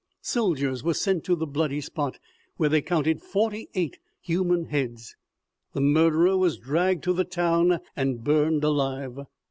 Soldiers 0.23 0.83
were 0.83 0.95
sent 0.95 1.23
to 1.25 1.35
the 1.35 1.45
bloody 1.45 1.79
spot, 1.79 2.17
where 2.57 2.69
they 2.69 2.81
counted 2.81 3.21
forty 3.21 3.69
eight 3.75 3.99
human 4.19 4.65
heads. 4.65 5.15
The 5.73 5.81
murderer 5.81 6.35
was 6.39 6.57
dragged 6.57 7.03
to 7.03 7.13
the 7.13 7.23
town 7.23 7.79
and 7.95 8.23
burned 8.23 8.63
alive. 8.63 9.19